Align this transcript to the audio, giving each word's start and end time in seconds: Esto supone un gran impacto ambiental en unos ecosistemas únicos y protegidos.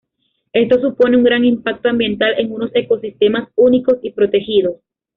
Esto 0.51 0.81
supone 0.81 1.15
un 1.15 1.21
gran 1.23 1.45
impacto 1.45 1.87
ambiental 1.89 2.33
en 2.39 2.51
unos 2.51 2.71
ecosistemas 2.73 3.49
únicos 3.55 3.97
y 4.01 4.09
protegidos. 4.09 4.77